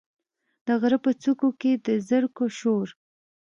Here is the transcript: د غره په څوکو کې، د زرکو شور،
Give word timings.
د 0.65 0.67
غره 0.81 0.97
په 1.05 1.11
څوکو 1.21 1.49
کې، 1.61 1.71
د 1.85 1.87
زرکو 2.09 2.45
شور، 2.57 2.87